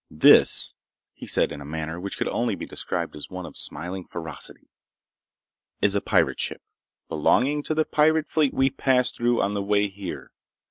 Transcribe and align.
"This," 0.09 0.73
he 1.13 1.27
said 1.27 1.51
in 1.51 1.61
a 1.61 1.63
manner 1.63 1.99
which 2.01 2.17
could 2.17 2.27
only 2.29 2.55
be 2.55 2.65
described 2.65 3.15
as 3.15 3.29
one 3.29 3.45
of 3.45 3.55
smiling 3.55 4.03
ferocity, 4.03 4.67
"is 5.79 5.93
a 5.93 6.01
pirate 6.01 6.39
ship, 6.39 6.63
belonging 7.07 7.61
to 7.61 7.75
the 7.75 7.85
pirate 7.85 8.27
fleet 8.27 8.51
we 8.51 8.71
passed 8.71 9.15
through 9.15 9.43
on 9.43 9.53
the 9.53 9.61
way 9.61 9.89
here. 9.89 10.31